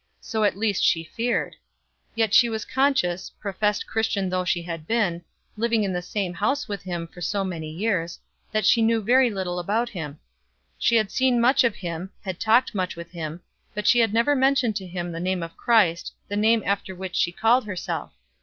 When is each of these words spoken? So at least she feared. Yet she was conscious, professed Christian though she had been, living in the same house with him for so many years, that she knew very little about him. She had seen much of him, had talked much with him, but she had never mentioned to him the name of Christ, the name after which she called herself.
So 0.19 0.43
at 0.43 0.57
least 0.57 0.83
she 0.83 1.03
feared. 1.03 1.57
Yet 2.15 2.33
she 2.33 2.49
was 2.49 2.65
conscious, 2.65 3.29
professed 3.39 3.85
Christian 3.85 4.29
though 4.31 4.43
she 4.43 4.63
had 4.63 4.87
been, 4.87 5.21
living 5.55 5.83
in 5.83 5.93
the 5.93 6.01
same 6.01 6.33
house 6.33 6.67
with 6.67 6.81
him 6.81 7.05
for 7.05 7.21
so 7.21 7.43
many 7.43 7.69
years, 7.69 8.19
that 8.51 8.65
she 8.65 8.81
knew 8.81 9.03
very 9.03 9.29
little 9.29 9.59
about 9.59 9.89
him. 9.89 10.17
She 10.79 10.95
had 10.95 11.11
seen 11.11 11.39
much 11.39 11.63
of 11.63 11.75
him, 11.75 12.09
had 12.25 12.39
talked 12.39 12.73
much 12.73 12.95
with 12.95 13.11
him, 13.11 13.41
but 13.75 13.85
she 13.85 13.99
had 13.99 14.11
never 14.11 14.35
mentioned 14.35 14.75
to 14.77 14.87
him 14.87 15.11
the 15.11 15.19
name 15.19 15.43
of 15.43 15.55
Christ, 15.55 16.13
the 16.29 16.35
name 16.35 16.63
after 16.65 16.95
which 16.95 17.15
she 17.15 17.31
called 17.31 17.65
herself. 17.65 18.11